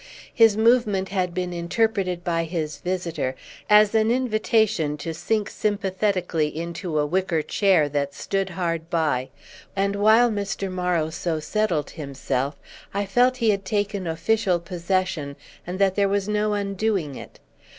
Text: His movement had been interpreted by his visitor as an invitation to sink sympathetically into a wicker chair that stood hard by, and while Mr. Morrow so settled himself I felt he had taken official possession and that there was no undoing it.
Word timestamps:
His 0.33 0.57
movement 0.57 1.09
had 1.09 1.31
been 1.31 1.53
interpreted 1.53 2.23
by 2.23 2.45
his 2.45 2.77
visitor 2.77 3.35
as 3.69 3.93
an 3.93 4.09
invitation 4.09 4.97
to 4.97 5.13
sink 5.13 5.47
sympathetically 5.47 6.47
into 6.47 6.97
a 6.97 7.05
wicker 7.05 7.43
chair 7.43 7.87
that 7.89 8.15
stood 8.15 8.49
hard 8.49 8.89
by, 8.89 9.29
and 9.75 9.95
while 9.95 10.31
Mr. 10.31 10.71
Morrow 10.71 11.11
so 11.11 11.39
settled 11.39 11.91
himself 11.91 12.55
I 12.95 13.05
felt 13.05 13.37
he 13.37 13.51
had 13.51 13.63
taken 13.63 14.07
official 14.07 14.59
possession 14.59 15.35
and 15.67 15.77
that 15.77 15.93
there 15.93 16.09
was 16.09 16.27
no 16.27 16.53
undoing 16.55 17.13
it. 17.13 17.39